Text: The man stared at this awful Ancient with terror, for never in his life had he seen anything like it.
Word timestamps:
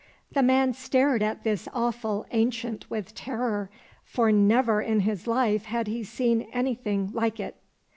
The 0.31 0.41
man 0.41 0.73
stared 0.73 1.21
at 1.21 1.43
this 1.43 1.67
awful 1.75 2.25
Ancient 2.31 2.89
with 2.89 3.13
terror, 3.13 3.69
for 4.03 4.31
never 4.31 4.81
in 4.81 5.01
his 5.01 5.27
life 5.27 5.65
had 5.65 5.85
he 5.85 6.03
seen 6.03 6.47
anything 6.51 7.11
like 7.13 7.39
it. 7.39 7.55